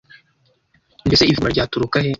[1.07, 2.09] Mbese ivugurura ryaturuka he?